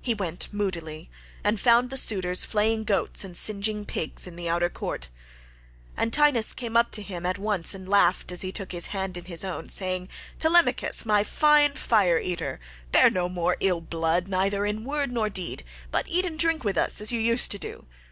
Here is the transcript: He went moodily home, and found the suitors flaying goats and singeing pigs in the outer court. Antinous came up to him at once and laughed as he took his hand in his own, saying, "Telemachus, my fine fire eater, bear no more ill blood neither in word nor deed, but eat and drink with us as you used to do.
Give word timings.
He 0.00 0.14
went 0.14 0.52
moodily 0.52 1.06
home, 1.42 1.42
and 1.42 1.58
found 1.60 1.90
the 1.90 1.96
suitors 1.96 2.44
flaying 2.44 2.84
goats 2.84 3.24
and 3.24 3.36
singeing 3.36 3.84
pigs 3.84 4.24
in 4.24 4.36
the 4.36 4.48
outer 4.48 4.70
court. 4.70 5.08
Antinous 5.96 6.52
came 6.52 6.76
up 6.76 6.92
to 6.92 7.02
him 7.02 7.26
at 7.26 7.38
once 7.38 7.74
and 7.74 7.88
laughed 7.88 8.30
as 8.30 8.42
he 8.42 8.52
took 8.52 8.70
his 8.70 8.86
hand 8.94 9.16
in 9.16 9.24
his 9.24 9.42
own, 9.42 9.68
saying, 9.68 10.08
"Telemachus, 10.38 11.04
my 11.04 11.24
fine 11.24 11.72
fire 11.74 12.18
eater, 12.20 12.60
bear 12.92 13.10
no 13.10 13.28
more 13.28 13.56
ill 13.58 13.80
blood 13.80 14.28
neither 14.28 14.64
in 14.64 14.84
word 14.84 15.10
nor 15.10 15.28
deed, 15.28 15.64
but 15.90 16.06
eat 16.06 16.24
and 16.24 16.38
drink 16.38 16.62
with 16.62 16.78
us 16.78 17.00
as 17.00 17.10
you 17.10 17.18
used 17.18 17.50
to 17.50 17.58
do. 17.58 17.84